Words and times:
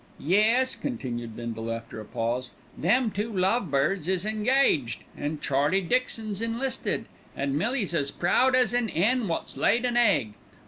"Yes," 0.17 0.73
continued 0.75 1.35
Bindle, 1.35 1.69
after 1.71 1.99
a 2.01 2.05
pause, 2.05 2.49
"them 2.75 3.11
two 3.11 3.31
love 3.31 3.69
birds 3.69 4.07
is 4.07 4.25
engaged, 4.25 5.03
and 5.15 5.39
Charlie 5.39 5.79
Dixon's 5.79 6.41
enlisted, 6.41 7.05
an' 7.37 7.55
Millie's 7.55 7.93
as 7.93 8.09
proud 8.09 8.55
as 8.55 8.73
an 8.73 8.89
'en 8.89 9.27
wot's 9.27 9.57
laid 9.57 9.85
an 9.85 9.95
egg. 9.97 10.33